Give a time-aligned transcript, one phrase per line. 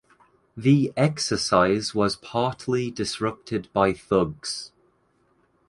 [0.57, 4.71] The exercise was partly disrupted by thugs.